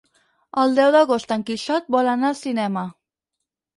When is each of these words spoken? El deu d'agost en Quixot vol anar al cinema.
El 0.61 0.73
deu 0.79 0.93
d'agost 0.95 1.33
en 1.37 1.45
Quixot 1.49 1.93
vol 1.97 2.11
anar 2.15 2.33
al 2.33 2.39
cinema. 2.43 2.87